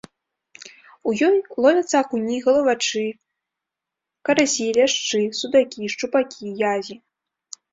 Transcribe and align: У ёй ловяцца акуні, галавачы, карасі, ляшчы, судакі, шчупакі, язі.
У 1.09 1.11
ёй 1.27 1.35
ловяцца 1.65 1.95
акуні, 1.99 2.37
галавачы, 2.47 3.05
карасі, 4.31 4.67
ляшчы, 4.79 5.21
судакі, 5.41 5.83
шчупакі, 5.97 6.57
язі. 6.73 6.95